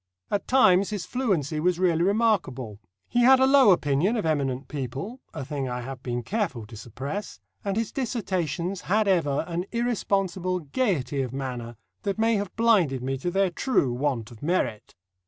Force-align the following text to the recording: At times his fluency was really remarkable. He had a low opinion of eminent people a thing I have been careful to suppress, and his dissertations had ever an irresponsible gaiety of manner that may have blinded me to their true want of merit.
At 0.31 0.47
times 0.47 0.89
his 0.89 1.05
fluency 1.05 1.59
was 1.59 1.77
really 1.77 2.01
remarkable. 2.01 2.79
He 3.07 3.19
had 3.19 3.39
a 3.39 3.45
low 3.45 3.69
opinion 3.69 4.17
of 4.17 4.25
eminent 4.25 4.67
people 4.67 5.19
a 5.31 5.45
thing 5.45 5.69
I 5.69 5.81
have 5.81 6.01
been 6.01 6.23
careful 6.23 6.65
to 6.65 6.75
suppress, 6.75 7.39
and 7.63 7.77
his 7.77 7.91
dissertations 7.91 8.81
had 8.89 9.07
ever 9.07 9.45
an 9.47 9.65
irresponsible 9.71 10.61
gaiety 10.61 11.21
of 11.21 11.33
manner 11.33 11.75
that 12.01 12.17
may 12.17 12.33
have 12.37 12.55
blinded 12.55 13.03
me 13.03 13.15
to 13.19 13.29
their 13.29 13.51
true 13.51 13.93
want 13.93 14.31
of 14.31 14.41
merit. 14.41 14.95